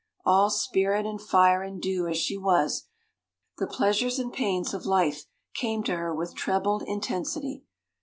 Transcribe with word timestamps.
All 0.25 0.49
"spirit 0.49 1.05
and 1.05 1.21
fire 1.21 1.61
and 1.61 1.79
dew," 1.79 2.07
as 2.07 2.17
she 2.17 2.35
was, 2.35 2.87
the 3.59 3.67
pleasures 3.67 4.17
and 4.17 4.33
pains 4.33 4.73
of 4.73 4.87
life 4.87 5.27
came 5.53 5.83
to 5.83 5.95
her 5.95 6.11
with 6.11 6.33
trebled 6.33 6.81
intensity. 6.87 7.61